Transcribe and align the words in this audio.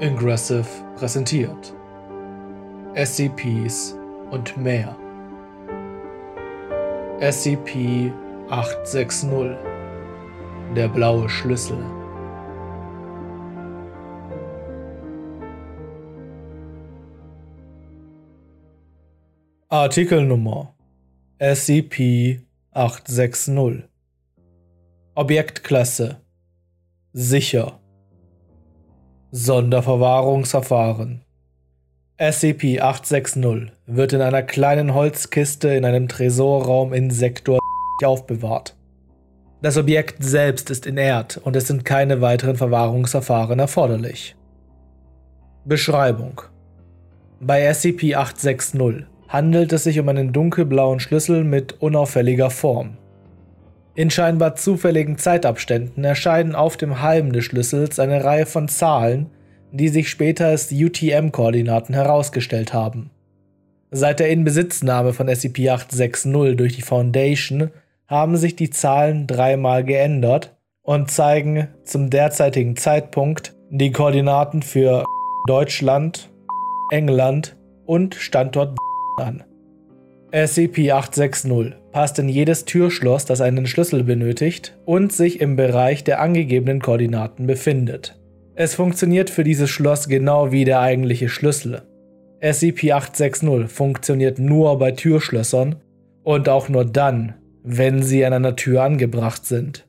Ingressive 0.00 0.66
präsentiert. 0.96 1.74
SCPs 2.94 3.94
und 4.30 4.56
mehr. 4.56 4.96
SCP-860 7.20 9.58
Der 10.74 10.88
blaue 10.88 11.28
Schlüssel. 11.28 11.84
Artikelnummer 19.68 20.74
SCP-860 21.40 23.82
Objektklasse. 25.14 26.22
Sicher 27.12 27.79
Sonderverwahrungsverfahren 29.32 31.20
SCP-860 32.18 33.68
wird 33.86 34.12
in 34.12 34.22
einer 34.22 34.42
kleinen 34.42 34.92
Holzkiste 34.92 35.68
in 35.68 35.84
einem 35.84 36.08
Tresorraum 36.08 36.92
in 36.92 37.12
Sektor 37.12 37.60
aufbewahrt. 38.02 38.76
Das 39.62 39.76
Objekt 39.76 40.24
selbst 40.24 40.68
ist 40.68 40.84
inert 40.84 41.36
und 41.36 41.54
es 41.54 41.68
sind 41.68 41.84
keine 41.84 42.20
weiteren 42.20 42.56
Verwahrungsverfahren 42.56 43.60
erforderlich. 43.60 44.34
Beschreibung 45.64 46.42
Bei 47.38 47.70
SCP-860 47.70 49.04
handelt 49.28 49.72
es 49.72 49.84
sich 49.84 50.00
um 50.00 50.08
einen 50.08 50.32
dunkelblauen 50.32 50.98
Schlüssel 50.98 51.44
mit 51.44 51.80
unauffälliger 51.80 52.50
Form. 52.50 52.96
In 54.00 54.08
scheinbar 54.08 54.56
zufälligen 54.56 55.18
Zeitabständen 55.18 56.04
erscheinen 56.04 56.54
auf 56.54 56.78
dem 56.78 57.02
Halm 57.02 57.34
des 57.34 57.44
Schlüssels 57.44 57.98
eine 57.98 58.24
Reihe 58.24 58.46
von 58.46 58.66
Zahlen, 58.66 59.26
die 59.72 59.88
sich 59.88 60.08
später 60.08 60.46
als 60.46 60.72
UTM-Koordinaten 60.72 61.92
herausgestellt 61.92 62.72
haben. 62.72 63.10
Seit 63.90 64.18
der 64.20 64.30
Inbesitznahme 64.30 65.12
von 65.12 65.28
SCP-860 65.28 66.54
durch 66.54 66.76
die 66.76 66.80
Foundation 66.80 67.72
haben 68.06 68.38
sich 68.38 68.56
die 68.56 68.70
Zahlen 68.70 69.26
dreimal 69.26 69.84
geändert 69.84 70.56
und 70.80 71.10
zeigen 71.10 71.68
zum 71.84 72.08
derzeitigen 72.08 72.76
Zeitpunkt 72.76 73.54
die 73.68 73.92
Koordinaten 73.92 74.62
für 74.62 75.04
Deutschland, 75.46 76.30
England 76.90 77.54
und 77.84 78.14
Standort 78.14 78.78
an. 79.18 79.44
SCP-860 80.32 81.72
passt 81.90 82.18
in 82.20 82.28
jedes 82.28 82.64
Türschloss, 82.64 83.24
das 83.24 83.40
einen 83.40 83.66
Schlüssel 83.66 84.04
benötigt 84.04 84.78
und 84.84 85.12
sich 85.12 85.40
im 85.40 85.56
Bereich 85.56 86.04
der 86.04 86.20
angegebenen 86.20 86.80
Koordinaten 86.80 87.46
befindet. 87.46 88.20
Es 88.54 88.74
funktioniert 88.74 89.30
für 89.30 89.42
dieses 89.42 89.70
Schloss 89.70 90.08
genau 90.08 90.52
wie 90.52 90.64
der 90.64 90.80
eigentliche 90.80 91.28
Schlüssel. 91.28 91.82
SCP-860 92.40 93.66
funktioniert 93.66 94.38
nur 94.38 94.78
bei 94.78 94.92
Türschlössern 94.92 95.76
und 96.22 96.48
auch 96.48 96.68
nur 96.68 96.84
dann, 96.84 97.34
wenn 97.64 98.02
sie 98.02 98.24
an 98.24 98.32
einer 98.32 98.56
Tür 98.56 98.82
angebracht 98.82 99.44
sind. 99.44 99.86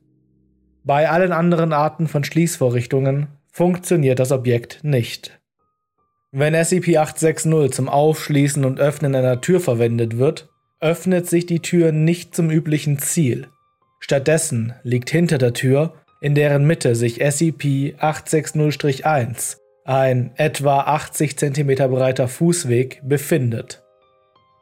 Bei 0.84 1.08
allen 1.08 1.32
anderen 1.32 1.72
Arten 1.72 2.08
von 2.08 2.24
Schließvorrichtungen 2.24 3.28
funktioniert 3.52 4.18
das 4.18 4.32
Objekt 4.32 4.80
nicht. 4.82 5.41
Wenn 6.34 6.54
SCP-860 6.54 7.72
zum 7.72 7.90
Aufschließen 7.90 8.64
und 8.64 8.80
Öffnen 8.80 9.14
einer 9.14 9.42
Tür 9.42 9.60
verwendet 9.60 10.16
wird, 10.16 10.48
öffnet 10.80 11.28
sich 11.28 11.44
die 11.44 11.60
Tür 11.60 11.92
nicht 11.92 12.34
zum 12.34 12.50
üblichen 12.50 12.98
Ziel. 12.98 13.48
Stattdessen 14.00 14.72
liegt 14.82 15.10
hinter 15.10 15.36
der 15.36 15.52
Tür, 15.52 15.92
in 16.22 16.34
deren 16.34 16.66
Mitte 16.66 16.94
sich 16.94 17.22
SCP-860-1, 17.22 19.58
ein 19.84 20.32
etwa 20.36 20.80
80 20.80 21.36
cm 21.36 21.74
breiter 21.90 22.28
Fußweg, 22.28 23.02
befindet. 23.04 23.82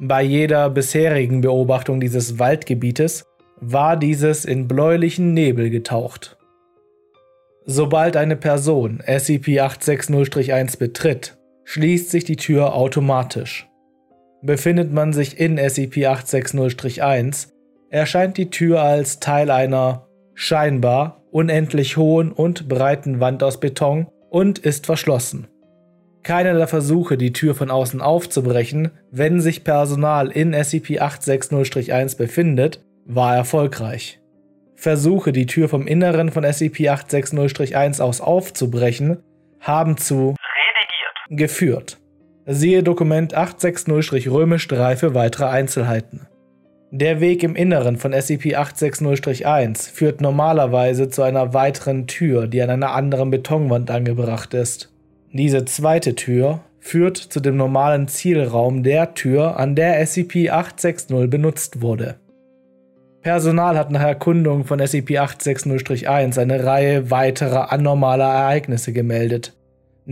Bei 0.00 0.22
jeder 0.22 0.70
bisherigen 0.70 1.40
Beobachtung 1.40 2.00
dieses 2.00 2.40
Waldgebietes 2.40 3.26
war 3.60 3.96
dieses 3.96 4.44
in 4.44 4.66
bläulichen 4.66 5.34
Nebel 5.34 5.70
getaucht. 5.70 6.36
Sobald 7.64 8.16
eine 8.16 8.34
Person 8.34 9.00
SCP-860-1 9.06 10.76
betritt, 10.76 11.36
schließt 11.70 12.10
sich 12.10 12.24
die 12.24 12.34
Tür 12.34 12.74
automatisch. 12.74 13.68
Befindet 14.42 14.92
man 14.92 15.12
sich 15.12 15.38
in 15.38 15.56
SCP-860-1, 15.56 17.50
erscheint 17.90 18.36
die 18.38 18.50
Tür 18.50 18.82
als 18.82 19.20
Teil 19.20 19.52
einer 19.52 20.08
scheinbar 20.34 21.22
unendlich 21.30 21.96
hohen 21.96 22.32
und 22.32 22.68
breiten 22.68 23.20
Wand 23.20 23.44
aus 23.44 23.60
Beton 23.60 24.08
und 24.30 24.58
ist 24.58 24.86
verschlossen. 24.86 25.46
Keiner 26.24 26.54
der 26.54 26.66
Versuche, 26.66 27.16
die 27.16 27.32
Tür 27.32 27.54
von 27.54 27.70
außen 27.70 28.00
aufzubrechen, 28.00 28.90
wenn 29.12 29.40
sich 29.40 29.62
Personal 29.62 30.32
in 30.32 30.52
SCP-860-1 30.52 32.16
befindet, 32.16 32.84
war 33.04 33.36
erfolgreich. 33.36 34.20
Versuche, 34.74 35.30
die 35.30 35.46
Tür 35.46 35.68
vom 35.68 35.86
Inneren 35.86 36.32
von 36.32 36.44
SCP-860-1 36.44 38.00
aus 38.00 38.20
aufzubrechen, 38.20 39.18
haben 39.60 39.98
zu 39.98 40.34
geführt. 41.30 41.98
Siehe 42.44 42.82
Dokument 42.82 43.36
860-3 43.36 44.96
für 44.96 45.14
weitere 45.14 45.46
Einzelheiten. 45.46 46.26
Der 46.90 47.20
Weg 47.20 47.44
im 47.44 47.54
Inneren 47.54 47.96
von 47.96 48.12
SCP-860-1 48.12 49.92
führt 49.92 50.20
normalerweise 50.20 51.08
zu 51.08 51.22
einer 51.22 51.54
weiteren 51.54 52.08
Tür, 52.08 52.48
die 52.48 52.60
an 52.60 52.70
einer 52.70 52.92
anderen 52.94 53.30
Betonwand 53.30 53.92
angebracht 53.92 54.54
ist. 54.54 54.92
Diese 55.32 55.64
zweite 55.64 56.16
Tür 56.16 56.62
führt 56.80 57.16
zu 57.16 57.38
dem 57.38 57.56
normalen 57.56 58.08
Zielraum 58.08 58.82
der 58.82 59.14
Tür, 59.14 59.56
an 59.56 59.76
der 59.76 60.04
SCP-860 60.04 61.28
benutzt 61.28 61.80
wurde. 61.80 62.16
Personal 63.22 63.78
hat 63.78 63.92
nach 63.92 64.02
Erkundung 64.02 64.64
von 64.64 64.80
SCP-860-1 64.80 66.40
eine 66.40 66.64
Reihe 66.64 67.12
weiterer 67.12 67.70
anormaler 67.70 68.32
Ereignisse 68.32 68.92
gemeldet, 68.92 69.54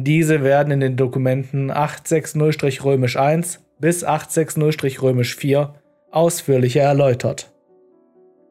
diese 0.04 0.42
werden 0.44 0.72
in 0.72 0.80
den 0.80 0.96
Dokumenten 0.96 1.70
860-1 1.72 3.58
bis 3.80 4.06
860-4 4.06 5.70
ausführlicher 6.10 6.82
erläutert. 6.82 7.52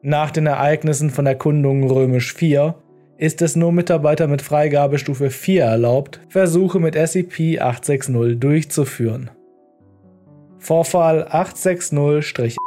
Nach 0.02 0.30
den 0.30 0.46
Ereignissen 0.46 1.10
von 1.10 1.26
Erkundung 1.26 1.90
Römisch 1.90 2.32
4 2.34 2.74
ist 3.16 3.42
es 3.42 3.56
nur 3.56 3.72
Mitarbeiter 3.72 4.28
mit 4.28 4.42
Freigabestufe 4.42 5.30
4 5.30 5.64
erlaubt, 5.64 6.20
Versuche 6.28 6.78
mit 6.78 6.94
SCP-860 6.94 8.36
durchzuführen. 8.36 9.30
Vorfall 10.58 11.26
860-12 11.28 12.58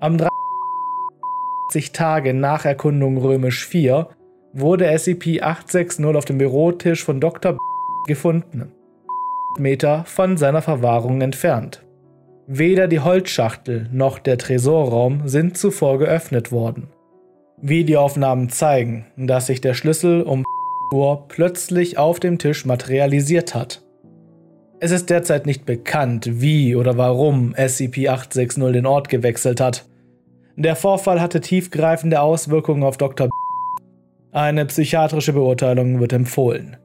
Am 0.00 0.18
30 0.18 1.92
Tage 1.92 2.34
nach 2.34 2.64
Erkundung 2.64 3.18
Römisch 3.18 3.66
4 3.66 4.08
wurde 4.54 4.88
SCP-860 4.90 6.14
auf 6.14 6.24
dem 6.24 6.38
Bürotisch 6.38 7.04
von 7.04 7.20
Dr. 7.20 7.58
gefunden, 8.06 8.72
Meter 9.58 10.04
von 10.06 10.36
seiner 10.36 10.62
Verwahrung 10.62 11.20
entfernt. 11.20 11.82
Weder 12.46 12.88
die 12.88 13.00
Holzschachtel 13.00 13.88
noch 13.92 14.18
der 14.18 14.38
Tresorraum 14.38 15.26
sind 15.26 15.56
zuvor 15.56 15.98
geöffnet 15.98 16.52
worden. 16.52 16.88
Videoaufnahmen 17.60 18.50
zeigen, 18.50 19.06
dass 19.16 19.46
sich 19.46 19.60
der 19.60 19.74
Schlüssel 19.74 20.22
um 20.22 20.44
Uhr 20.92 21.24
plötzlich 21.28 21.98
auf 21.98 22.20
dem 22.20 22.38
Tisch 22.38 22.64
materialisiert 22.64 23.54
hat. 23.54 23.82
Es 24.80 24.90
ist 24.90 25.08
derzeit 25.08 25.46
nicht 25.46 25.64
bekannt, 25.64 26.28
wie 26.40 26.76
oder 26.76 26.98
warum 26.98 27.54
SCP-860 27.54 28.72
den 28.72 28.86
Ort 28.86 29.08
gewechselt 29.08 29.60
hat. 29.60 29.86
Der 30.56 30.76
Vorfall 30.76 31.20
hatte 31.20 31.40
tiefgreifende 31.40 32.20
Auswirkungen 32.20 32.82
auf 32.82 32.98
Dr. 32.98 33.28
Eine 34.34 34.66
psychiatrische 34.66 35.32
Beurteilung 35.32 36.00
wird 36.00 36.12
empfohlen. 36.12 36.76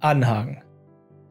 Anhang. 0.00 0.60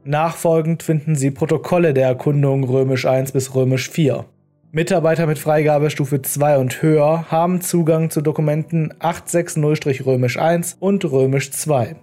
Nachfolgend 0.06 0.84
finden 0.84 1.16
Sie 1.16 1.32
Protokolle 1.32 1.94
der 1.94 2.08
Erkundung 2.08 2.64
römisch 2.64 3.06
1 3.06 3.34
bis 3.34 3.56
römisch 3.56 3.90
4. 3.90 4.24
Mitarbeiter 4.72 5.28
mit 5.28 5.38
Freigabestufe 5.38 6.22
2 6.22 6.60
und 6.60 6.82
höher 6.82 7.30
haben 7.30 7.60
Zugang 7.60 8.10
zu 8.10 8.22
Dokumenten 8.22 8.94
860-römisch 9.02 10.38
1 10.38 10.78
und 10.80 11.04
römisch 11.12 11.52
2. 11.52 11.98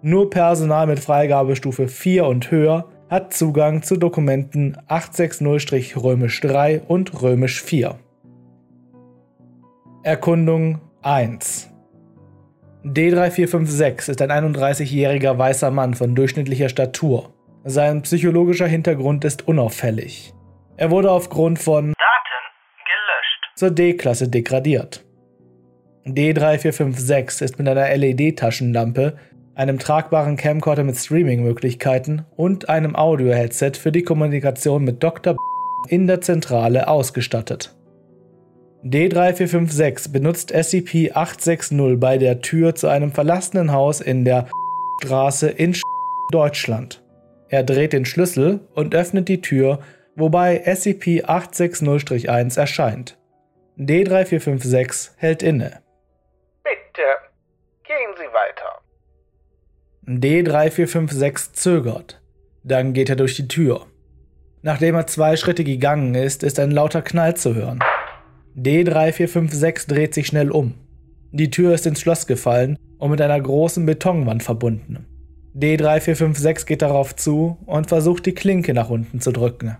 Nur 0.00 0.30
Personal 0.30 0.86
mit 0.86 1.00
Freigabestufe 1.00 1.88
4 1.88 2.24
und 2.24 2.50
höher 2.50 2.86
hat 3.10 3.34
Zugang 3.34 3.82
zu 3.82 3.98
Dokumenten 3.98 4.78
860-römisch 4.88 6.40
3 6.40 6.80
und 6.88 7.20
römisch 7.20 7.62
4. 7.62 7.96
Erkundung 10.04 10.80
1 11.02 11.67
D3456 12.84 14.10
ist 14.10 14.22
ein 14.22 14.30
31-jähriger 14.30 15.36
weißer 15.36 15.70
Mann 15.70 15.94
von 15.94 16.14
durchschnittlicher 16.14 16.68
Statur. 16.68 17.34
Sein 17.64 18.02
psychologischer 18.02 18.66
Hintergrund 18.66 19.24
ist 19.24 19.48
unauffällig. 19.48 20.32
Er 20.76 20.90
wurde 20.90 21.10
aufgrund 21.10 21.58
von 21.58 21.92
Daten 21.92 22.38
gelöscht 22.84 23.58
zur 23.58 23.70
D-Klasse 23.72 24.28
degradiert. 24.28 25.04
D3456 26.06 27.42
ist 27.42 27.58
mit 27.58 27.68
einer 27.68 27.94
LED-Taschenlampe, 27.96 29.18
einem 29.56 29.80
tragbaren 29.80 30.36
Camcorder 30.36 30.84
mit 30.84 30.96
Streaming-Möglichkeiten 30.96 32.24
und 32.36 32.68
einem 32.68 32.94
Audio-Headset 32.94 33.72
für 33.72 33.90
die 33.90 34.02
Kommunikation 34.02 34.84
mit 34.84 35.02
Dr. 35.02 35.36
in 35.88 36.06
der 36.06 36.20
Zentrale 36.20 36.86
ausgestattet. 36.86 37.74
D3456 38.84 40.12
benutzt 40.12 40.54
SCP-860 40.54 41.96
bei 41.96 42.16
der 42.16 42.40
Tür 42.40 42.76
zu 42.76 42.86
einem 42.86 43.10
verlassenen 43.10 43.72
Haus 43.72 44.00
in 44.00 44.24
der 44.24 44.48
Straße 45.02 45.48
in 45.48 45.76
Deutschland. 46.30 47.02
Er 47.48 47.64
dreht 47.64 47.92
den 47.92 48.04
Schlüssel 48.04 48.60
und 48.74 48.94
öffnet 48.94 49.28
die 49.28 49.40
Tür, 49.40 49.80
wobei 50.14 50.64
SCP-860-1 50.64 52.58
erscheint. 52.58 53.18
D3456 53.78 55.10
hält 55.16 55.42
inne. 55.42 55.80
Bitte, 56.62 57.02
gehen 57.84 58.14
Sie 58.16 58.26
weiter. 58.32 58.80
D3456 60.06 61.52
zögert. 61.52 62.20
Dann 62.62 62.92
geht 62.92 63.08
er 63.08 63.16
durch 63.16 63.34
die 63.36 63.48
Tür. 63.48 63.86
Nachdem 64.62 64.94
er 64.94 65.06
zwei 65.06 65.36
Schritte 65.36 65.64
gegangen 65.64 66.14
ist, 66.14 66.42
ist 66.42 66.58
ein 66.60 66.70
lauter 66.70 67.02
Knall 67.02 67.36
zu 67.36 67.54
hören. 67.54 67.80
D3456 68.56 69.88
dreht 69.88 70.14
sich 70.14 70.26
schnell 70.26 70.50
um. 70.50 70.74
Die 71.30 71.50
Tür 71.50 71.74
ist 71.74 71.86
ins 71.86 72.00
Schloss 72.00 72.26
gefallen 72.26 72.78
und 72.98 73.10
mit 73.10 73.20
einer 73.20 73.40
großen 73.40 73.84
Betonwand 73.84 74.42
verbunden. 74.42 75.06
D3456 75.54 76.66
geht 76.66 76.82
darauf 76.82 77.14
zu 77.16 77.58
und 77.66 77.88
versucht 77.88 78.26
die 78.26 78.34
Klinke 78.34 78.74
nach 78.74 78.90
unten 78.90 79.20
zu 79.20 79.32
drücken. 79.32 79.76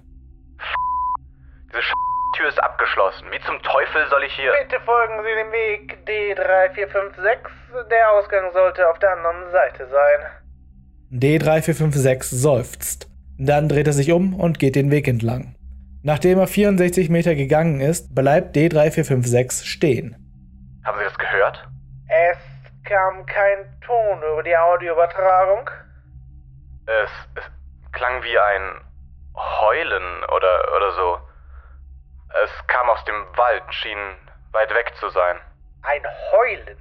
Diese 1.71 1.83
Sch 1.83 1.93
Tür 2.37 2.49
ist 2.49 2.63
abgeschlossen. 2.63 3.27
Wie 3.31 3.41
zum 3.47 3.61
Teufel 3.63 4.07
soll 4.11 4.23
ich 4.25 4.33
hier. 4.35 4.53
Bitte 4.63 4.81
folgen 4.85 5.15
Sie 5.23 5.35
dem 5.35 5.53
Weg 5.53 5.99
D3456. 6.07 7.89
Der 7.91 8.13
Ausgang 8.13 8.53
sollte 8.53 8.89
auf 8.89 8.99
der 8.99 9.13
anderen 9.17 9.51
Seite 9.51 9.89
sein. 9.89 10.21
D3456 11.13 12.35
seufzt. 12.35 13.09
Dann 13.39 13.69
dreht 13.69 13.87
er 13.87 13.93
sich 13.93 14.13
um 14.13 14.35
und 14.35 14.59
geht 14.59 14.77
den 14.77 14.91
Weg 14.91 15.09
entlang. 15.09 15.55
Nachdem 16.03 16.39
er 16.39 16.47
64 16.47 17.11
Meter 17.11 17.35
gegangen 17.35 17.81
ist, 17.81 18.15
bleibt 18.15 18.57
D3456 18.57 19.65
stehen. 19.65 20.17
Haben 20.85 20.99
Sie 20.99 21.05
das 21.05 21.19
gehört? 21.19 21.69
Es 22.09 22.39
kam 22.85 23.27
kein 23.27 23.81
Ton 23.81 24.19
über 24.33 24.43
die 24.43 24.57
Audioübertragung. 24.57 25.69
Es, 26.87 27.11
es 27.35 27.45
klang 27.93 28.23
wie 28.23 28.39
ein 28.39 28.81
Heulen 29.35 30.25
oder, 30.25 30.77
oder 30.77 30.93
so. 30.93 31.19
Es 32.45 32.67
kam 32.69 32.89
aus 32.89 33.05
dem 33.05 33.27
Wald, 33.37 33.63
schien 33.71 33.99
weit 34.53 34.73
weg 34.75 34.93
zu 35.01 35.09
sein. 35.11 35.37
Ein 35.83 36.03
Heulen? 36.33 36.79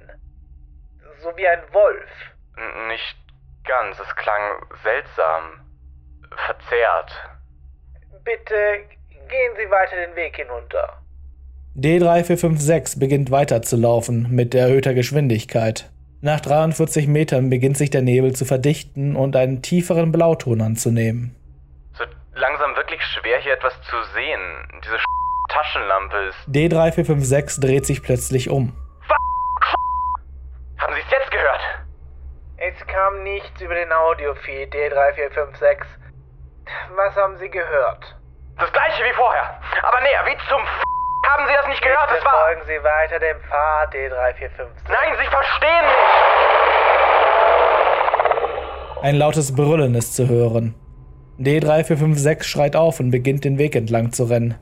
So 1.22 1.36
wie 1.36 1.46
ein 1.46 1.62
Wolf? 1.72 2.10
N 2.56 2.88
nicht 2.88 3.16
ganz, 3.64 3.98
es 3.98 4.16
klang 4.16 4.64
seltsam, 4.82 5.60
verzerrt. 6.46 7.12
Bitte 8.24 8.84
gehen 9.28 9.52
Sie 9.56 9.70
weiter 9.70 9.96
den 9.96 10.16
Weg 10.16 10.36
hinunter. 10.36 11.02
D3456 11.76 12.98
beginnt 12.98 13.30
weiterzulaufen 13.30 14.34
mit 14.34 14.54
erhöhter 14.54 14.94
Geschwindigkeit. 14.94 15.90
Nach 16.20 16.40
43 16.40 17.06
Metern 17.06 17.50
beginnt 17.50 17.76
sich 17.76 17.90
der 17.90 18.02
Nebel 18.02 18.34
zu 18.34 18.44
verdichten 18.44 19.14
und 19.14 19.36
einen 19.36 19.62
tieferen 19.62 20.10
Blauton 20.10 20.60
anzunehmen. 20.60 21.36
So 21.96 22.02
langsam 22.34 22.74
wirklich 22.74 23.00
schwer 23.02 23.38
hier 23.38 23.52
etwas 23.52 23.74
zu 23.82 23.96
sehen. 24.14 24.40
Diese 24.84 24.98
Taschenlampe 25.48 26.16
ist. 26.28 26.48
D3456 26.48 27.60
dreht 27.60 27.86
sich 27.86 28.02
plötzlich 28.02 28.50
um. 28.50 28.72
Haben 30.78 30.94
Sie 30.94 31.00
es 31.00 31.10
jetzt 31.12 31.30
gehört? 31.30 31.60
Es 32.56 32.86
kam 32.88 33.22
nichts 33.22 33.60
über 33.60 33.76
den 33.76 33.92
Audiofeed 33.92 34.74
D3456. 34.74 35.84
Was 36.96 37.14
haben 37.14 37.38
Sie 37.38 37.48
gehört? 37.48 38.17
Das 38.58 38.72
gleiche 38.72 39.04
wie 39.04 39.14
vorher. 39.14 39.54
Aber 39.82 40.00
näher, 40.00 40.24
wie 40.26 40.36
zum 40.48 40.60
F 40.62 40.82
haben 41.28 41.46
Sie 41.46 41.54
das 41.54 41.66
nicht 41.68 41.82
gehört? 41.82 42.08
Bitte 42.08 42.18
Es 42.18 42.24
war. 42.24 42.40
folgen 42.44 42.62
Sie 42.66 42.82
weiter 42.82 43.18
dem 43.20 43.36
Pfad 43.48 43.94
D3456. 43.94 44.66
Nein, 44.88 45.14
Sie 45.20 45.26
verstehen 45.26 45.84
nicht! 45.86 46.08
Ein 49.02 49.14
lautes 49.14 49.54
Brüllen 49.54 49.94
ist 49.94 50.16
zu 50.16 50.28
hören. 50.28 50.74
D3456 51.38 52.42
schreit 52.42 52.74
auf 52.74 52.98
und 52.98 53.10
beginnt 53.12 53.44
den 53.44 53.58
Weg 53.58 53.76
entlang 53.76 54.12
zu 54.12 54.24
rennen. 54.24 54.56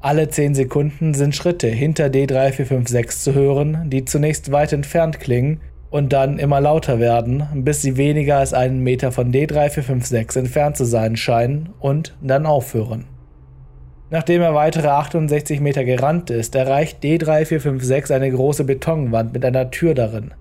Alle 0.00 0.28
10 0.28 0.54
Sekunden 0.54 1.12
sind 1.12 1.36
Schritte 1.36 1.66
hinter 1.66 2.06
D3456 2.06 3.08
zu 3.22 3.34
hören, 3.34 3.90
die 3.90 4.06
zunächst 4.06 4.50
weit 4.52 4.72
entfernt 4.72 5.20
klingen 5.20 5.60
und 5.90 6.12
dann 6.12 6.38
immer 6.38 6.60
lauter 6.60 7.00
werden, 7.00 7.46
bis 7.64 7.82
sie 7.82 7.96
weniger 7.98 8.38
als 8.38 8.54
einen 8.54 8.80
Meter 8.80 9.12
von 9.12 9.30
D3456 9.32 10.38
entfernt 10.38 10.76
zu 10.78 10.84
sein 10.84 11.16
scheinen 11.16 11.74
und 11.80 12.16
dann 12.22 12.46
aufhören. 12.46 13.04
Nachdem 14.10 14.40
er 14.40 14.54
weitere 14.54 14.88
68 14.88 15.60
Meter 15.60 15.84
gerannt 15.84 16.30
ist, 16.30 16.54
erreicht 16.54 17.02
D3456 17.02 18.14
eine 18.14 18.30
große 18.30 18.64
Betonwand 18.64 19.32
mit 19.32 19.44
einer 19.44 19.70
Tür 19.70 19.94
darin. 19.94 20.32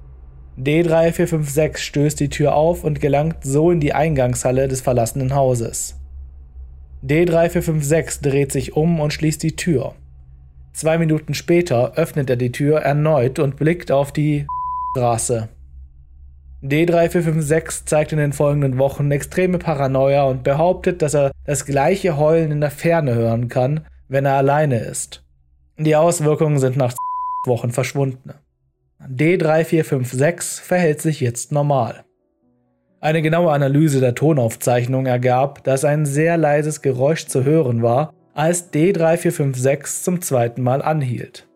D3456 0.59 1.77
stößt 1.77 2.19
die 2.19 2.29
Tür 2.29 2.55
auf 2.55 2.83
und 2.83 3.01
gelangt 3.01 3.37
so 3.43 3.71
in 3.71 3.79
die 3.79 3.93
Eingangshalle 3.93 4.67
des 4.67 4.81
verlassenen 4.81 5.33
Hauses. 5.33 5.99
D3456 7.03 8.21
dreht 8.21 8.51
sich 8.51 8.75
um 8.75 8.99
und 8.99 9.13
schließt 9.13 9.41
die 9.43 9.55
Tür. 9.55 9.95
Zwei 10.73 10.97
Minuten 10.97 11.33
später 11.33 11.93
öffnet 11.95 12.29
er 12.29 12.35
die 12.35 12.51
Tür 12.51 12.79
erneut 12.79 13.39
und 13.39 13.57
blickt 13.57 13.91
auf 13.91 14.11
die 14.11 14.45
Straße. 14.91 15.49
D3456 16.69 17.85
zeigt 17.85 18.11
in 18.11 18.17
den 18.17 18.33
folgenden 18.33 18.77
Wochen 18.79 19.11
extreme 19.11 19.59
Paranoia 19.59 20.23
und 20.23 20.43
behauptet, 20.43 21.01
dass 21.01 21.13
er 21.13 21.31
das 21.45 21.65
gleiche 21.65 22.17
Heulen 22.17 22.51
in 22.51 22.61
der 22.61 22.71
Ferne 22.71 23.13
hören 23.13 23.49
kann, 23.49 23.85
wenn 24.07 24.25
er 24.25 24.33
alleine 24.33 24.79
ist. 24.79 25.23
Die 25.77 25.95
Auswirkungen 25.95 26.57
sind 26.57 26.75
nach 26.75 26.93
Wochen 27.45 27.71
verschwunden. 27.71 28.33
D3456 29.07 30.61
verhält 30.61 31.01
sich 31.01 31.19
jetzt 31.19 31.51
normal. 31.51 32.03
Eine 32.99 33.21
genaue 33.21 33.51
Analyse 33.51 33.99
der 33.99 34.15
Tonaufzeichnung 34.15 35.05
ergab, 35.05 35.63
dass 35.63 35.85
ein 35.85 36.07
sehr 36.07 36.37
leises 36.37 36.81
Geräusch 36.81 37.27
zu 37.27 37.43
hören 37.43 37.83
war, 37.83 38.11
als 38.33 38.73
D3456 38.73 40.03
zum 40.03 40.21
zweiten 40.21 40.63
Mal 40.63 40.81
anhielt. 40.81 41.47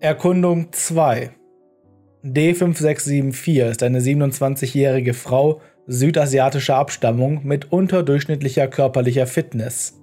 Erkundung 0.00 0.72
2 0.72 1.30
D5674 2.24 3.70
ist 3.70 3.82
eine 3.82 4.00
27-jährige 4.00 5.12
Frau 5.12 5.60
südasiatischer 5.86 6.76
Abstammung 6.76 7.42
mit 7.44 7.70
unterdurchschnittlicher 7.70 8.66
körperlicher 8.66 9.26
Fitness. 9.26 10.00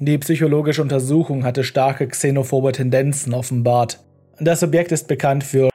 Die 0.00 0.18
psychologische 0.18 0.82
Untersuchung 0.82 1.44
hatte 1.44 1.62
starke 1.62 2.08
xenophobe 2.08 2.72
Tendenzen 2.72 3.34
offenbart. 3.34 4.00
Das 4.40 4.64
Objekt 4.64 4.90
ist 4.90 5.06
bekannt 5.06 5.44
für 5.44 5.70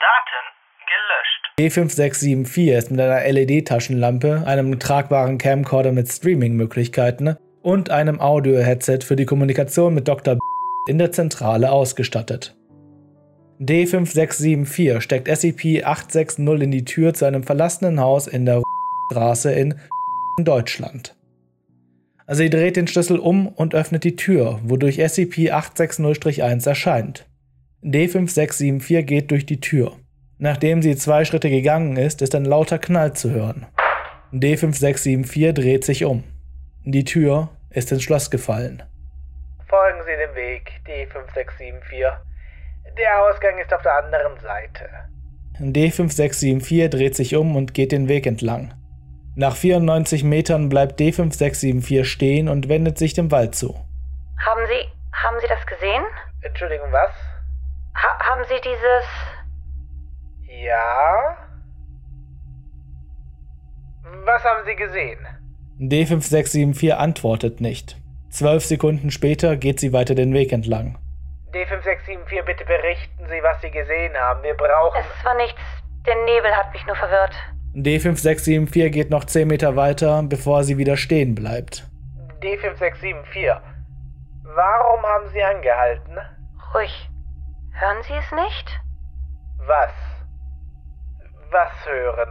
D5674 1.59 2.77
ist 2.77 2.91
mit 2.91 2.99
einer 2.99 3.21
LED-Taschenlampe, 3.31 4.43
einem 4.45 4.79
tragbaren 4.79 5.37
Camcorder 5.37 5.93
mit 5.93 6.11
Streaming-Möglichkeiten 6.11 7.37
und 7.61 7.89
einem 7.89 8.19
Audio-Headset 8.19 8.99
für 9.03 9.15
die 9.15 9.25
Kommunikation 9.25 9.93
mit 9.93 10.09
Dr. 10.09 10.37
in 10.89 10.97
der 10.97 11.13
Zentrale 11.13 11.71
ausgestattet. 11.71 12.55
D5674 13.63 14.99
steckt 14.99 15.29
SCP-860 15.29 16.61
in 16.61 16.71
die 16.71 16.83
Tür 16.83 17.13
zu 17.13 17.25
einem 17.25 17.43
verlassenen 17.43 17.99
Haus 17.99 18.27
in 18.27 18.45
der 18.45 18.61
Straße 19.11 19.53
in 19.53 19.79
Deutschland. 20.39 21.15
Sie 22.27 22.49
dreht 22.49 22.75
den 22.75 22.87
Schlüssel 22.87 23.19
um 23.19 23.47
und 23.47 23.75
öffnet 23.75 24.03
die 24.03 24.15
Tür, 24.15 24.59
wodurch 24.63 24.99
SCP-860-1 24.99 26.67
erscheint. 26.67 27.25
D5674 27.83 29.01
geht 29.03 29.31
durch 29.31 29.45
die 29.45 29.59
Tür. 29.59 29.93
Nachdem 30.39 30.81
sie 30.81 30.95
zwei 30.95 31.23
Schritte 31.25 31.49
gegangen 31.49 31.95
ist, 31.95 32.21
ist 32.21 32.35
ein 32.35 32.45
lauter 32.45 32.79
Knall 32.79 33.13
zu 33.13 33.31
hören. 33.31 33.65
D5674 34.33 35.53
dreht 35.53 35.85
sich 35.85 36.05
um. 36.05 36.23
Die 36.83 37.03
Tür 37.05 37.49
ist 37.69 37.91
ins 37.91 38.03
Schloss 38.03 38.29
gefallen. 38.31 38.83
Folgen 39.67 39.99
Sie 40.05 40.17
dem 40.17 40.35
Weg 40.35 40.71
D5674. 40.85 42.32
Der 42.97 43.21
Ausgang 43.23 43.57
ist 43.57 43.73
auf 43.73 43.81
der 43.81 43.95
anderen 44.03 44.39
Seite. 44.39 44.89
D5674 45.59 46.89
dreht 46.89 47.15
sich 47.15 47.35
um 47.35 47.55
und 47.55 47.73
geht 47.73 47.91
den 47.91 48.07
Weg 48.07 48.25
entlang. 48.25 48.73
Nach 49.35 49.55
94 49.55 50.23
Metern 50.23 50.69
bleibt 50.69 50.99
D5674 50.99 52.05
stehen 52.05 52.49
und 52.49 52.69
wendet 52.69 52.97
sich 52.97 53.13
dem 53.13 53.31
Wald 53.31 53.55
zu. 53.55 53.75
Haben 54.45 54.61
Sie, 54.67 54.87
haben 55.11 55.37
Sie 55.41 55.47
das 55.47 55.65
gesehen? 55.65 56.03
Entschuldigung, 56.41 56.91
was? 56.91 57.11
Ha 57.95 58.19
haben 58.29 58.43
Sie 58.47 58.59
dieses... 58.63 59.05
Ja? 60.63 61.37
Was 64.25 64.43
haben 64.43 64.65
Sie 64.65 64.75
gesehen? 64.75 65.19
D5674 65.79 66.91
antwortet 66.91 67.59
nicht. 67.59 67.97
Zwölf 68.29 68.65
Sekunden 68.65 69.11
später 69.11 69.57
geht 69.57 69.79
sie 69.79 69.93
weiter 69.93 70.15
den 70.15 70.33
Weg 70.33 70.51
entlang. 70.51 70.97
D5674, 71.53 72.43
bitte 72.43 72.65
berichten 72.65 73.27
Sie, 73.29 73.43
was 73.43 73.61
Sie 73.61 73.69
gesehen 73.69 74.15
haben. 74.17 74.41
Wir 74.43 74.55
brauchen. 74.55 75.01
Es 75.19 75.25
war 75.25 75.35
nichts 75.35 75.59
Der 76.05 76.15
Nebel 76.25 76.51
hat 76.55 76.73
mich 76.73 76.85
nur 76.87 76.95
verwirrt. 76.95 77.35
D5674 77.75 78.89
geht 78.89 79.09
noch 79.09 79.25
10 79.25 79.47
Meter 79.47 79.75
weiter, 79.75 80.21
bevor 80.23 80.63
sie 80.63 80.77
wieder 80.77 80.97
stehen 80.97 81.33
bleibt. 81.35 81.87
D5674. 82.41 83.59
Warum 84.43 85.01
haben 85.03 85.29
Sie 85.29 85.43
angehalten? 85.43 86.17
Ruhig. 86.73 87.09
Hören 87.71 88.03
Sie 88.03 88.13
es 88.13 88.31
nicht? 88.31 88.79
Was? 89.65 89.91
Was 91.51 91.71
hören? 91.87 92.29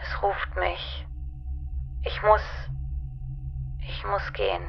Es 0.00 0.22
ruft 0.22 0.56
mich. 0.56 1.06
Ich 2.04 2.22
muss. 2.22 2.42
Ich 3.80 4.04
muss 4.04 4.32
gehen. 4.32 4.62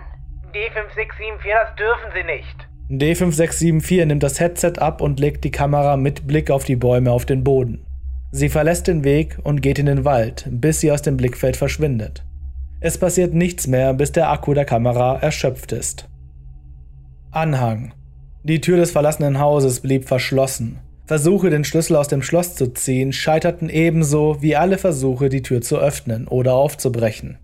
D5674, 0.53 1.53
das 1.53 1.75
dürfen 1.75 2.11
Sie 2.13 2.23
nicht. 2.23 2.67
D5674 2.91 4.05
nimmt 4.05 4.21
das 4.21 4.39
Headset 4.41 4.73
ab 4.79 5.01
und 5.01 5.19
legt 5.19 5.45
die 5.45 5.51
Kamera 5.51 5.95
mit 5.95 6.27
Blick 6.27 6.51
auf 6.51 6.65
die 6.65 6.75
Bäume 6.75 7.11
auf 7.11 7.25
den 7.25 7.43
Boden. 7.43 7.85
Sie 8.33 8.49
verlässt 8.49 8.87
den 8.87 9.05
Weg 9.05 9.37
und 9.43 9.61
geht 9.61 9.79
in 9.79 9.85
den 9.85 10.03
Wald, 10.03 10.47
bis 10.51 10.81
sie 10.81 10.91
aus 10.91 11.01
dem 11.01 11.15
Blickfeld 11.15 11.55
verschwindet. 11.55 12.25
Es 12.81 12.97
passiert 12.97 13.33
nichts 13.33 13.67
mehr, 13.67 13.93
bis 13.93 14.11
der 14.11 14.29
Akku 14.29 14.53
der 14.53 14.65
Kamera 14.65 15.17
erschöpft 15.19 15.71
ist. 15.71 16.09
Anhang. 17.31 17.93
Die 18.43 18.59
Tür 18.59 18.77
des 18.77 18.91
verlassenen 18.91 19.39
Hauses 19.39 19.79
blieb 19.79 20.05
verschlossen. 20.05 20.79
Versuche, 21.05 21.49
den 21.49 21.63
Schlüssel 21.63 21.95
aus 21.95 22.07
dem 22.07 22.21
Schloss 22.21 22.55
zu 22.55 22.73
ziehen, 22.73 23.13
scheiterten 23.13 23.69
ebenso 23.69 24.41
wie 24.41 24.55
alle 24.55 24.77
Versuche, 24.77 25.29
die 25.29 25.41
Tür 25.41 25.61
zu 25.61 25.77
öffnen 25.77 26.27
oder 26.27 26.55
aufzubrechen. 26.55 27.37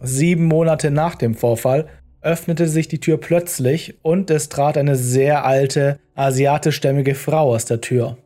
Sieben 0.00 0.46
Monate 0.46 0.90
nach 0.90 1.14
dem 1.14 1.34
Vorfall 1.34 1.86
öffnete 2.24 2.66
sich 2.66 2.88
die 2.88 3.00
Tür 3.00 3.18
plötzlich 3.18 3.98
und 4.02 4.30
es 4.30 4.48
trat 4.48 4.76
eine 4.76 4.96
sehr 4.96 5.44
alte, 5.44 5.98
asiatischstämmige 6.14 7.14
Frau 7.14 7.54
aus 7.54 7.66
der 7.66 7.80
Tür. 7.80 8.16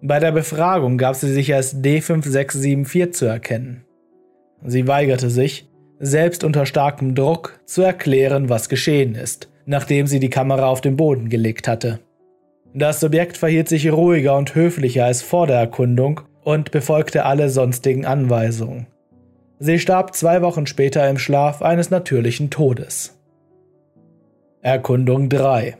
Bei 0.00 0.18
der 0.18 0.32
Befragung 0.32 0.98
gab 0.98 1.14
sie 1.14 1.32
sich 1.32 1.54
als 1.54 1.80
D5674 1.80 3.12
zu 3.12 3.26
erkennen. 3.26 3.84
Sie 4.64 4.88
weigerte 4.88 5.30
sich, 5.30 5.68
selbst 6.00 6.42
unter 6.42 6.66
starkem 6.66 7.14
Druck, 7.14 7.60
zu 7.64 7.82
erklären, 7.82 8.48
was 8.48 8.68
geschehen 8.68 9.14
ist, 9.14 9.48
nachdem 9.66 10.06
sie 10.08 10.18
die 10.18 10.30
Kamera 10.30 10.66
auf 10.66 10.80
den 10.80 10.96
Boden 10.96 11.28
gelegt 11.28 11.68
hatte. 11.68 12.00
Das 12.74 13.00
Subjekt 13.00 13.36
verhielt 13.36 13.68
sich 13.68 13.92
ruhiger 13.92 14.36
und 14.36 14.54
höflicher 14.54 15.04
als 15.04 15.22
vor 15.22 15.46
der 15.46 15.58
Erkundung 15.58 16.22
und 16.42 16.70
befolgte 16.70 17.24
alle 17.24 17.50
sonstigen 17.50 18.06
Anweisungen. 18.06 18.86
Sie 19.58 19.78
starb 19.78 20.16
zwei 20.16 20.42
Wochen 20.42 20.66
später 20.66 21.08
im 21.08 21.18
Schlaf 21.18 21.62
eines 21.62 21.90
natürlichen 21.90 22.50
Todes. 22.50 23.21
Erkundung 24.64 25.28
3 25.28 25.76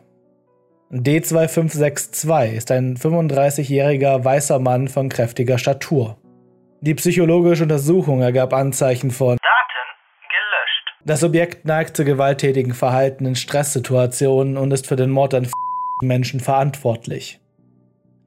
D2562 0.90 2.50
ist 2.50 2.72
ein 2.72 2.96
35-jähriger 2.96 4.24
weißer 4.24 4.58
Mann 4.58 4.88
von 4.88 5.08
kräftiger 5.08 5.56
Statur. 5.56 6.18
Die 6.80 6.94
psychologische 6.94 7.62
Untersuchung 7.62 8.22
ergab 8.22 8.52
Anzeichen 8.52 9.12
von 9.12 9.36
Daten 9.36 9.86
gelöscht. 10.28 11.04
Das 11.04 11.22
Objekt 11.22 11.64
neigt 11.64 11.96
zu 11.96 12.04
gewalttätigen 12.04 12.74
Verhalten 12.74 13.24
in 13.24 13.36
Stresssituationen 13.36 14.56
und 14.56 14.72
ist 14.72 14.88
für 14.88 14.96
den 14.96 15.10
Mord 15.10 15.34
an 15.34 15.48
Menschen 16.02 16.40
verantwortlich. 16.40 17.38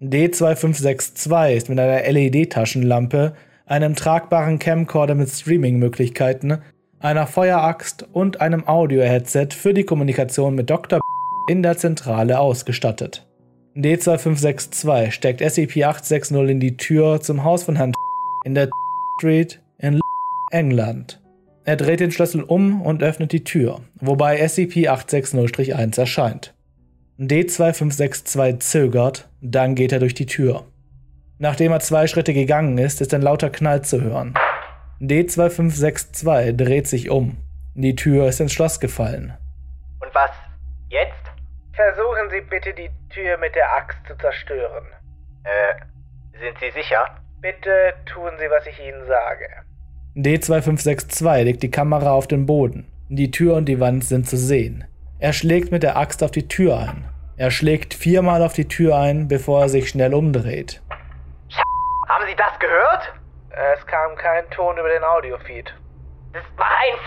D2562 0.02 1.54
ist 1.54 1.68
mit 1.68 1.82
einer 1.82 2.10
LED-Taschenlampe, 2.10 3.36
einem 3.66 3.94
tragbaren 3.94 4.60
Camcorder 4.60 5.16
mit 5.16 5.28
Streaming-Möglichkeiten, 5.28 6.62
einer 7.06 7.28
Feueraxt 7.28 8.08
und 8.14 8.42
einem 8.42 8.68
Audio-Headset 8.68 9.50
für 9.52 9.76
die 9.76 9.84
Kommunikation 9.84 10.56
mit 10.56 10.72
Dr 10.72 11.00
in 11.48 11.62
der 11.62 11.78
Zentrale 11.78 12.40
ausgestattet. 12.40 13.28
D2562 13.76 15.12
steckt 15.12 15.42
SCP-860 15.42 16.48
in 16.48 16.60
die 16.60 16.78
Tür 16.78 17.22
zum 17.22 17.44
Haus 17.44 17.64
von 17.64 17.76
Herrn 17.76 17.94
in 18.44 18.56
der 18.56 18.70
Street 19.20 19.62
in 19.78 20.00
England. 20.52 21.22
Er 21.64 21.76
dreht 21.76 22.00
den 22.00 22.12
Schlüssel 22.12 22.42
um 22.42 22.82
und 22.82 23.04
öffnet 23.04 23.32
die 23.32 23.44
Tür, 23.44 23.82
wobei 24.00 24.44
SCP-860-1 24.44 26.00
erscheint. 26.00 26.56
D2562 27.20 28.60
zögert, 28.60 29.30
dann 29.42 29.76
geht 29.76 29.92
er 29.92 30.00
durch 30.00 30.16
die 30.16 30.26
Tür. 30.26 30.64
Nachdem 31.38 31.72
er 31.72 31.82
zwei 31.82 32.08
Schritte 32.08 32.34
gegangen 32.34 32.78
ist, 32.78 33.02
ist 33.02 33.14
ein 33.14 33.22
lauter 33.22 33.50
Knall 33.52 33.84
zu 33.84 34.02
hören. 34.02 34.34
D2562 35.02 36.54
dreht 36.54 36.88
sich 36.88 37.10
um. 37.10 37.38
Die 37.74 37.96
Tür 37.96 38.28
ist 38.28 38.40
ins 38.40 38.54
Schloss 38.54 38.80
gefallen. 38.80 39.34
Und 40.00 40.14
was 40.16 40.32
jetzt? 40.90 41.12
Versuchen 41.74 42.30
Sie 42.30 42.42
bitte 42.42 42.74
die 42.74 42.90
Tür 43.10 43.38
mit 43.38 43.54
der 43.56 43.70
Axt 43.74 43.98
zu 44.08 44.16
zerstören. 44.18 44.86
Äh, 45.44 46.40
sind 46.40 46.58
Sie 46.60 46.72
sicher? 46.72 47.06
Bitte 47.42 47.94
tun 48.06 48.32
Sie, 48.40 48.50
was 48.50 48.66
ich 48.68 48.80
Ihnen 48.80 49.06
sage. 49.06 49.50
D2562 50.16 51.44
legt 51.44 51.64
die 51.64 51.72
Kamera 51.72 52.12
auf 52.12 52.28
den 52.28 52.46
Boden. 52.46 52.90
Die 53.10 53.32
Tür 53.32 53.56
und 53.56 53.66
die 53.66 53.82
Wand 53.82 54.06
sind 54.06 54.30
zu 54.30 54.38
sehen. 54.38 54.86
Er 55.20 55.34
schlägt 55.34 55.72
mit 55.72 55.84
der 55.84 55.98
Axt 55.98 56.24
auf 56.24 56.32
die 56.32 56.48
Tür 56.48 56.80
ein. 56.80 57.06
Er 57.36 57.52
schlägt 57.52 57.94
viermal 57.94 58.42
auf 58.42 58.54
die 58.54 58.70
Tür 58.70 58.98
ein, 58.98 59.28
bevor 59.28 59.64
er 59.64 59.70
sich 59.70 59.90
schnell 59.90 60.14
umdreht. 60.14 60.82
Haben 62.08 62.26
Sie 62.28 62.36
das 62.36 62.58
gehört? 62.60 63.14
Es 63.58 63.86
kam 63.88 64.16
kein 64.18 64.50
Ton 64.50 64.78
über 64.78 64.90
den 64.90 65.04
Audiofeed. 65.04 65.74
Das 66.34 66.44
war 66.58 66.68
ein 66.68 66.98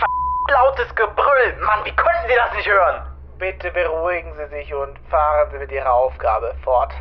lautes 0.51 0.95
Gebrüll. 0.95 1.55
Mann, 1.61 1.85
wie 1.85 1.95
konnten 1.95 2.27
Sie 2.27 2.35
das 2.35 2.51
nicht 2.55 2.67
hören? 2.67 3.05
Bitte 3.37 3.69
beruhigen 3.69 4.33
Sie 4.33 4.47
sich 4.47 4.73
und 4.73 4.97
fahren 5.09 5.47
Sie 5.51 5.59
mit 5.59 5.71
Ihrer 5.71 5.93
Aufgabe 5.93 6.55
fort. 6.63 6.91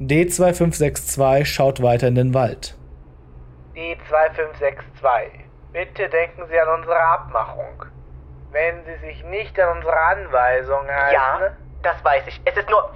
D2562 0.00 1.46
schaut 1.46 1.82
weiter 1.82 2.08
in 2.08 2.14
den 2.14 2.34
Wald. 2.34 2.76
D2562, 3.74 5.30
bitte 5.72 6.08
denken 6.10 6.46
Sie 6.48 6.60
an 6.60 6.68
unsere 6.68 7.00
Abmachung. 7.00 7.86
Wenn 8.50 8.84
Sie 8.84 8.96
sich 9.06 9.24
nicht 9.24 9.58
an 9.58 9.78
unsere 9.78 9.98
Anweisung 9.98 10.86
halten. 10.88 11.14
Ja, 11.14 11.40
das 11.82 12.04
weiß 12.04 12.26
ich. 12.26 12.40
Es 12.44 12.54
ist 12.54 12.68
nur. 12.68 12.90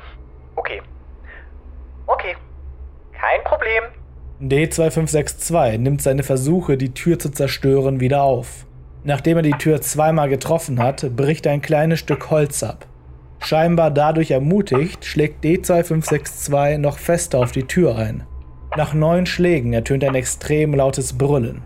Okay. 0.55 0.83
Okay. 2.07 2.37
Kein 3.19 3.43
Problem. 3.45 3.85
D2562 4.41 5.79
nimmt 5.79 6.01
seine 6.01 6.23
Versuche, 6.23 6.77
die 6.77 6.95
Tür 6.95 7.19
zu 7.19 7.31
zerstören, 7.31 7.99
wieder 7.99 8.23
auf. 8.23 8.67
Nachdem 9.03 9.39
er 9.39 9.43
die 9.43 9.51
Tür 9.51 9.81
zweimal 9.81 10.29
getroffen 10.29 10.81
hat, 10.81 11.17
bricht 11.17 11.47
ein 11.49 11.61
kleines 11.61 11.99
Stück 11.99 12.31
Holz 12.31 12.63
ab. 12.63 12.87
Scheinbar 13.41 13.91
dadurch 13.91 14.31
ermutigt, 14.31 15.05
schlägt 15.05 15.45
D2562 15.45 16.79
noch 16.79 16.99
fester 16.99 17.39
auf 17.39 17.51
die 17.51 17.65
Tür 17.65 17.97
ein. 17.97 18.27
Nach 18.77 18.95
neun 18.95 19.27
Schlägen 19.27 19.73
ertönt 19.73 20.05
ein 20.05 20.15
extrem 20.15 20.75
lautes 20.75 21.19
Brüllen. 21.19 21.63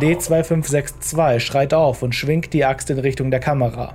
D2562 0.00 1.40
schreit 1.40 1.74
auf 1.74 2.02
und 2.02 2.14
schwingt 2.14 2.54
die 2.54 2.64
Axt 2.64 2.88
in 2.88 2.98
Richtung 2.98 3.30
der 3.30 3.40
Kamera. 3.40 3.94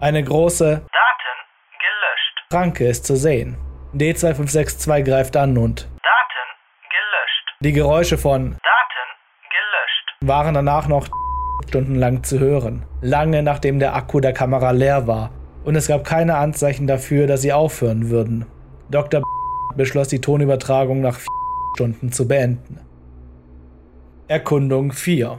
Eine 0.00 0.24
große 0.24 0.64
Daten 0.64 0.86
gelöscht. 1.80 2.52
Ranke 2.52 2.86
ist 2.88 3.04
zu 3.04 3.16
sehen. 3.16 3.56
D2562 3.96 5.02
greift 5.02 5.36
an 5.36 5.56
und 5.56 5.82
Daten 5.82 6.46
gelöscht. 6.90 7.56
die 7.60 7.72
Geräusche 7.72 8.18
von 8.18 8.50
Daten 8.50 9.06
gelöscht. 9.50 10.16
waren 10.20 10.54
danach 10.54 10.86
noch 10.86 11.08
stundenlang 11.68 12.22
zu 12.22 12.38
hören, 12.38 12.84
lange 13.00 13.42
nachdem 13.42 13.78
der 13.78 13.94
Akku 13.94 14.20
der 14.20 14.32
Kamera 14.32 14.72
leer 14.72 15.06
war 15.06 15.30
und 15.64 15.76
es 15.76 15.88
gab 15.88 16.04
keine 16.04 16.36
Anzeichen 16.36 16.86
dafür, 16.86 17.26
dass 17.26 17.42
sie 17.42 17.52
aufhören 17.52 18.10
würden. 18.10 18.46
Dr. 18.90 19.22
beschloss 19.76 20.08
die 20.08 20.20
Tonübertragung 20.20 21.00
nach 21.00 21.18
Stunden 21.74 22.12
zu 22.12 22.28
beenden. 22.28 22.80
Erkundung 24.28 24.92
4 24.92 25.38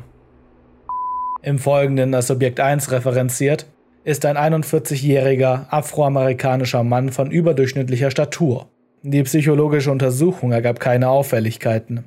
Im 1.44 1.60
Folgenden 1.60 2.14
als 2.14 2.32
Objekt 2.32 2.60
1 2.60 2.92
referenziert, 2.92 3.68
ist 4.08 4.26
ein 4.26 4.38
41-jähriger 4.38 5.66
afroamerikanischer 5.70 6.82
Mann 6.86 7.12
von 7.12 7.30
überdurchschnittlicher 7.30 8.10
Statur. 8.10 8.70
Die 9.04 9.22
psychologische 9.24 9.92
Untersuchung 9.92 10.54
ergab 10.54 10.80
keine 10.80 11.10
Auffälligkeiten. 11.10 12.06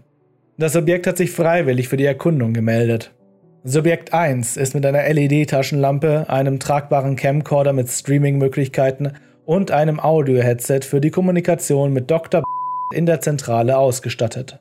Das 0.56 0.76
Objekt 0.76 1.06
hat 1.06 1.18
sich 1.18 1.30
freiwillig 1.30 1.88
für 1.88 1.98
die 1.98 2.06
Erkundung 2.06 2.54
gemeldet. 2.54 3.12
Subjekt 3.64 4.14
1 4.14 4.56
ist 4.56 4.74
mit 4.74 4.86
einer 4.86 5.06
LED-Taschenlampe, 5.12 6.24
einem 6.30 6.58
tragbaren 6.58 7.16
Camcorder 7.16 7.74
mit 7.74 7.90
Streaming-Möglichkeiten 7.90 9.12
und 9.44 9.70
einem 9.70 10.00
Audio-Headset 10.00 10.80
für 10.84 11.02
die 11.02 11.10
Kommunikation 11.10 11.92
mit 11.92 12.10
Dr. 12.10 12.42
in 12.94 13.04
der 13.04 13.20
Zentrale 13.20 13.76
ausgestattet. 13.76 14.58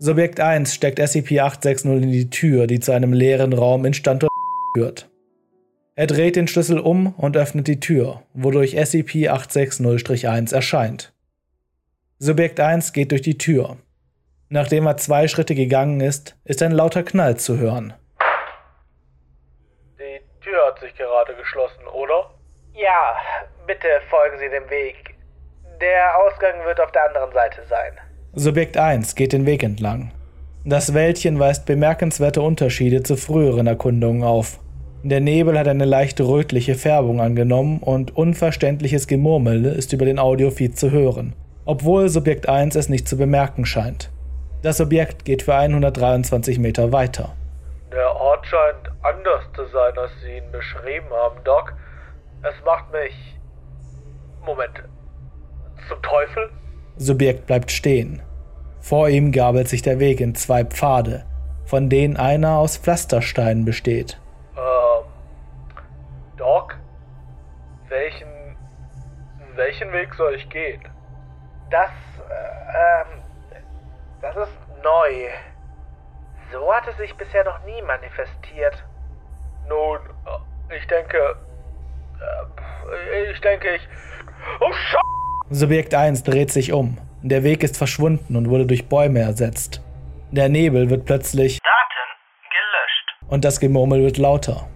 Subjekt 0.00 0.40
1 0.40 0.74
steckt 0.74 0.98
SCP-860 0.98 2.02
in 2.02 2.10
die 2.10 2.28
Tür, 2.28 2.66
die 2.66 2.80
zu 2.80 2.90
einem 2.90 3.12
leeren 3.12 3.52
Raum 3.52 3.84
in 3.84 3.94
Standort 3.94 4.32
führt. 4.76 5.08
Er 5.98 6.06
dreht 6.06 6.36
den 6.36 6.46
Schlüssel 6.46 6.78
um 6.78 7.14
und 7.14 7.38
öffnet 7.38 7.68
die 7.68 7.80
Tür, 7.80 8.22
wodurch 8.34 8.76
SCP-860-1 8.76 10.54
erscheint. 10.54 11.14
Subjekt 12.18 12.60
1 12.60 12.92
geht 12.92 13.12
durch 13.12 13.22
die 13.22 13.38
Tür. 13.38 13.78
Nachdem 14.50 14.86
er 14.86 14.98
zwei 14.98 15.26
Schritte 15.26 15.54
gegangen 15.54 16.02
ist, 16.02 16.36
ist 16.44 16.62
ein 16.62 16.72
lauter 16.72 17.02
Knall 17.02 17.38
zu 17.38 17.56
hören. 17.56 17.94
Die 19.98 20.20
Tür 20.44 20.66
hat 20.66 20.80
sich 20.80 20.94
gerade 20.96 21.34
geschlossen, 21.34 21.86
oder? 21.86 22.30
Ja, 22.74 23.16
bitte 23.66 23.88
folgen 24.10 24.38
Sie 24.38 24.50
dem 24.50 24.68
Weg. 24.68 25.14
Der 25.80 26.14
Ausgang 26.18 26.62
wird 26.66 26.78
auf 26.78 26.92
der 26.92 27.06
anderen 27.06 27.32
Seite 27.32 27.62
sein. 27.70 27.92
Subjekt 28.34 28.76
1 28.76 29.14
geht 29.14 29.32
den 29.32 29.46
Weg 29.46 29.62
entlang. 29.62 30.12
Das 30.66 30.92
Wäldchen 30.92 31.38
weist 31.38 31.64
bemerkenswerte 31.64 32.42
Unterschiede 32.42 33.02
zu 33.02 33.16
früheren 33.16 33.66
Erkundungen 33.66 34.22
auf. 34.22 34.58
Der 35.08 35.20
Nebel 35.20 35.56
hat 35.56 35.68
eine 35.68 35.84
leicht 35.84 36.20
rötliche 36.20 36.74
Färbung 36.74 37.20
angenommen 37.20 37.78
und 37.78 38.16
unverständliches 38.16 39.06
Gemurmel 39.06 39.64
ist 39.66 39.92
über 39.92 40.04
den 40.04 40.18
Audiofeed 40.18 40.76
zu 40.76 40.90
hören, 40.90 41.32
obwohl 41.64 42.08
Subjekt 42.08 42.48
1 42.48 42.74
es 42.74 42.88
nicht 42.88 43.06
zu 43.06 43.16
bemerken 43.16 43.66
scheint. 43.66 44.10
Das 44.62 44.80
Objekt 44.80 45.24
geht 45.24 45.42
für 45.42 45.54
123 45.54 46.58
Meter 46.58 46.90
weiter. 46.90 47.36
Der 47.92 48.16
Ort 48.16 48.44
scheint 48.48 48.90
anders 49.04 49.44
zu 49.54 49.64
sein, 49.66 49.96
als 49.96 50.10
Sie 50.24 50.38
ihn 50.38 50.50
beschrieben 50.50 51.06
haben, 51.12 51.36
Doc. 51.44 51.72
Es 52.42 52.54
macht 52.64 52.90
mich. 52.90 53.38
Moment. 54.44 54.82
Zum 55.88 56.02
Teufel? 56.02 56.50
Subjekt 56.96 57.46
bleibt 57.46 57.70
stehen. 57.70 58.22
Vor 58.80 59.08
ihm 59.08 59.30
gabelt 59.30 59.68
sich 59.68 59.82
der 59.82 60.00
Weg 60.00 60.20
in 60.20 60.34
zwei 60.34 60.64
Pfade, 60.64 61.26
von 61.64 61.88
denen 61.88 62.16
einer 62.16 62.58
aus 62.58 62.76
Pflastersteinen 62.76 63.64
besteht. 63.64 64.18
Doc? 66.36 66.76
Welchen. 67.88 68.28
Welchen 69.54 69.92
Weg 69.92 70.14
soll 70.14 70.34
ich 70.34 70.48
gehen? 70.50 70.82
Das. 71.70 71.90
Äh, 72.28 73.04
ähm. 73.06 73.22
Das 74.20 74.36
ist 74.36 74.52
neu. 74.82 75.28
So 76.52 76.72
hat 76.72 76.86
es 76.88 76.96
sich 76.96 77.14
bisher 77.16 77.44
noch 77.44 77.64
nie 77.64 77.82
manifestiert. 77.82 78.84
Nun, 79.68 79.98
äh, 80.70 80.76
ich 80.76 80.86
denke. 80.86 81.36
Äh, 82.18 83.30
ich 83.32 83.40
denke, 83.40 83.74
ich. 83.76 83.88
Oh, 84.60 84.72
Sch 84.72 84.96
Subjekt 85.50 85.94
1 85.94 86.24
dreht 86.24 86.50
sich 86.50 86.72
um. 86.72 86.98
Der 87.22 87.42
Weg 87.44 87.62
ist 87.62 87.76
verschwunden 87.76 88.36
und 88.36 88.48
wurde 88.50 88.66
durch 88.66 88.88
Bäume 88.88 89.20
ersetzt. 89.20 89.80
Der 90.32 90.48
Nebel 90.48 90.90
wird 90.90 91.04
plötzlich 91.04 91.60
Daten 91.60 92.08
gelöscht. 92.50 93.30
und 93.32 93.44
das 93.44 93.60
Gemurmel 93.60 94.02
wird 94.02 94.18
lauter. 94.18 94.68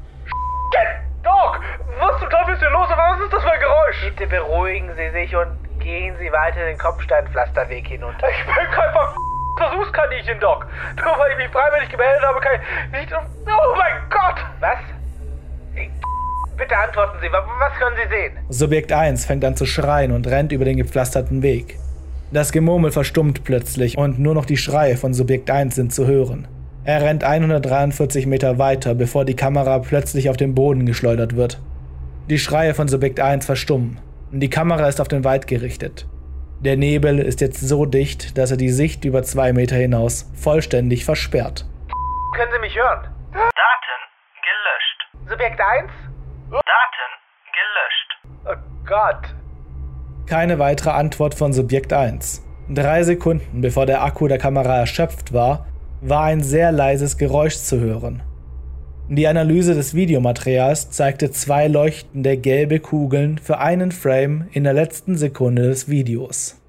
Bitte 4.21 4.37
beruhigen 4.37 4.91
Sie 4.99 5.19
sich 5.19 5.35
und 5.35 5.49
gehen 5.81 6.15
Sie 6.21 6.31
weiter 6.31 6.67
den 6.67 6.77
Kopfsteinpflasterweg 6.77 7.89
hinunter. 7.89 8.29
Ich 8.29 8.45
bin 8.45 8.55
kein 8.71 8.93
Ver 8.93 9.15
Versuchskaninchen, 9.57 10.39
Doc. 10.41 10.67
Nur 10.97 11.19
weil 11.19 11.33
ich 11.33 11.39
mich 11.39 11.49
freiwillig 11.49 11.89
gemeldet 11.89 12.23
habe, 12.23 12.39
kann 12.41 12.53
ich 12.93 13.01
nicht... 13.01 13.13
Oh 13.15 13.77
mein 13.79 13.95
Gott! 14.11 14.45
Was? 14.61 14.77
Bitte 16.55 16.77
antworten 16.77 17.17
Sie, 17.23 17.29
was 17.33 17.73
können 17.79 17.97
Sie 17.97 18.09
sehen? 18.15 18.33
Subjekt 18.51 18.93
1 18.93 19.25
fängt 19.25 19.43
an 19.43 19.57
zu 19.57 19.65
schreien 19.65 20.13
und 20.13 20.27
rennt 20.27 20.53
über 20.53 20.67
den 20.67 20.77
gepflasterten 20.77 21.43
Weg. 21.43 21.79
Das 22.31 22.53
Gemurmel 22.53 22.93
verstummt 22.93 23.45
plötzlich 23.45 23.97
und 23.97 24.19
nur 24.19 24.35
noch 24.35 24.45
die 24.45 24.59
Schreie 24.59 24.99
von 24.99 25.15
Subjekt 25.15 25.51
1 25.51 25.75
sind 25.75 25.95
zu 25.95 26.07
hören. 26.07 26.47
Er 26.85 27.01
rennt 27.01 27.25
143 27.25 28.27
Meter 28.27 28.59
weiter, 28.59 28.95
bevor 28.95 29.25
die 29.25 29.37
Kamera 29.37 29.79
plötzlich 29.79 30.29
auf 30.29 30.37
den 30.37 30.55
Boden 30.55 30.85
geschleudert 30.85 31.37
wird. 31.37 31.59
Die 32.29 32.39
Schreie 32.39 32.75
von 32.75 32.87
Subjekt 32.87 33.19
1 33.19 33.47
verstummen. 33.47 33.99
Die 34.33 34.49
Kamera 34.49 34.87
ist 34.87 35.01
auf 35.01 35.09
den 35.09 35.25
Wald 35.25 35.49
gerichtet. 35.49 36.07
Der 36.61 36.77
Nebel 36.77 37.19
ist 37.19 37.41
jetzt 37.41 37.67
so 37.67 37.85
dicht, 37.85 38.39
dass 38.39 38.53
er 38.53 38.57
die 38.57 38.69
Sicht 38.71 39.05
über 39.05 39.25
zwei 39.25 39.53
Meter 39.53 39.75
hinaus 39.75 40.31
vollständig 40.37 41.05
versperrt. 41.05 41.67
Können 42.37 42.53
Sie 42.53 42.61
mich 42.61 42.77
hören? 42.77 43.09
Daten 43.33 44.01
gelöscht. 44.47 45.29
Subjekt 45.29 45.61
1? 45.61 45.91
Daten 46.49 47.11
gelöscht. 47.59 48.45
Oh 48.45 48.87
Gott. 48.87 49.35
Keine 50.29 50.61
weitere 50.61 50.91
Antwort 50.91 51.35
von 51.35 51.53
Subjekt 51.53 51.93
1. 51.93 52.47
Drei 52.69 53.03
Sekunden 53.03 53.63
bevor 53.63 53.85
der 53.87 54.05
Akku 54.05 54.29
der 54.29 54.39
Kamera 54.39 54.79
erschöpft 54.79 55.33
war, 55.33 55.67
war 56.03 56.23
ein 56.23 56.45
sehr 56.45 56.71
leises 56.71 57.19
Geräusch 57.19 57.57
zu 57.57 57.81
hören. 57.81 58.23
Die 59.13 59.27
Analyse 59.27 59.75
des 59.75 59.93
Videomaterials 59.93 60.93
zeigte 60.93 61.33
zwei 61.33 61.67
leuchtende 61.67 62.37
gelbe 62.37 62.79
Kugeln 62.79 63.39
für 63.39 63.59
einen 63.59 63.91
Frame 63.91 64.47
in 64.53 64.63
der 64.63 64.73
letzten 64.73 65.17
Sekunde 65.17 65.63
des 65.63 65.89
Videos. 65.89 66.61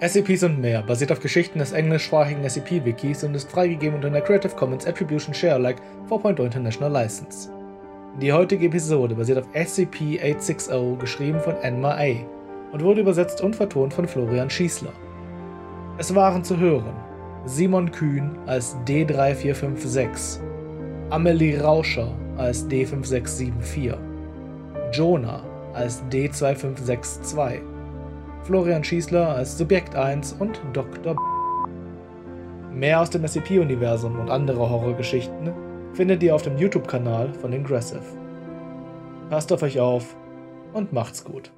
SCPs 0.00 0.42
und 0.42 0.60
mehr 0.60 0.82
basiert 0.82 1.12
auf 1.12 1.20
Geschichten 1.20 1.60
des 1.60 1.70
englischsprachigen 1.70 2.42
SCP-Wikis 2.42 3.22
und 3.22 3.36
ist 3.36 3.48
freigegeben 3.48 3.94
unter 3.94 4.08
einer 4.08 4.20
Creative 4.20 4.56
Commons 4.56 4.88
Attribution 4.88 5.32
Share 5.34 5.54
Alike 5.54 5.80
4.0 6.10 6.46
International 6.46 6.90
License. 6.90 7.48
Die 8.20 8.32
heutige 8.32 8.66
Episode 8.66 9.14
basiert 9.14 9.38
auf 9.38 9.46
SCP-860, 9.54 10.98
geschrieben 10.98 11.38
von 11.38 11.54
Enma 11.62 11.92
A. 11.92 12.16
und 12.72 12.82
wurde 12.82 13.02
übersetzt 13.02 13.40
und 13.40 13.54
vertont 13.54 13.94
von 13.94 14.08
Florian 14.08 14.50
Schießler. 14.50 15.05
Es 15.98 16.14
waren 16.14 16.44
zu 16.44 16.58
hören 16.58 16.94
Simon 17.46 17.90
Kühn 17.90 18.36
als 18.46 18.76
D3456, 18.86 20.40
Amelie 21.08 21.58
Rauscher 21.58 22.12
als 22.36 22.68
D5674, 22.68 23.96
Jonah 24.92 25.42
als 25.72 26.02
D2562, 26.10 27.60
Florian 28.42 28.84
Schießler 28.84 29.36
als 29.36 29.56
Subjekt 29.56 29.94
1 29.94 30.34
und 30.34 30.60
Dr. 30.74 31.14
B. 31.14 31.20
Mehr 32.74 33.00
aus 33.00 33.08
dem 33.08 33.26
SCP-Universum 33.26 34.18
und 34.18 34.28
andere 34.28 34.68
Horrorgeschichten 34.68 35.52
findet 35.94 36.22
ihr 36.22 36.34
auf 36.34 36.42
dem 36.42 36.58
YouTube-Kanal 36.58 37.32
von 37.32 37.54
Ingressive. 37.54 38.02
Passt 39.30 39.50
auf 39.50 39.62
euch 39.62 39.80
auf 39.80 40.14
und 40.74 40.92
macht's 40.92 41.24
gut. 41.24 41.52